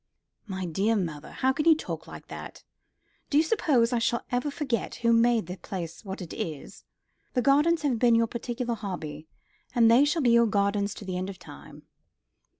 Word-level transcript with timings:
"My 0.47 0.65
dear 0.65 0.95
mother, 0.95 1.29
how 1.29 1.53
can 1.53 1.67
you 1.67 1.75
talk 1.75 2.07
like 2.07 2.27
that? 2.29 2.63
Do 3.29 3.37
you 3.37 3.43
suppose 3.43 3.93
I 3.93 3.99
shall 3.99 4.25
ever 4.31 4.49
forget 4.49 4.95
who 5.05 5.13
made 5.13 5.45
the 5.45 5.57
place 5.57 6.03
what 6.03 6.23
it 6.23 6.33
is? 6.33 6.85
The 7.35 7.41
gardens 7.43 7.83
have 7.83 7.99
been 7.99 8.15
your 8.15 8.25
particular 8.25 8.73
hobby, 8.73 9.27
and 9.75 9.91
they 9.91 10.03
shall 10.03 10.23
be 10.23 10.31
your 10.31 10.47
gardens 10.47 10.95
to 10.95 11.05
the 11.05 11.17
end 11.19 11.29
of 11.29 11.37
time." 11.37 11.83